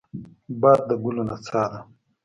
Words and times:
باد 0.61 0.81
د 0.87 0.91
ګلو 1.03 1.23
نڅا 1.29 1.63
ده 1.71 1.79